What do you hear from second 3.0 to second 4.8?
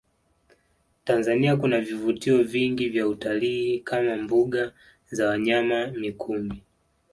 utalii kama mbuga